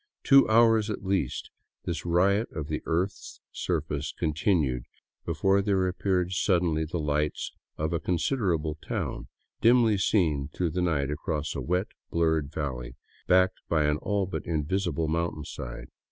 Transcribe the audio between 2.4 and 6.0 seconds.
of the earth's surface continued before there